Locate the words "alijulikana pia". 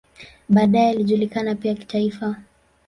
0.89-1.75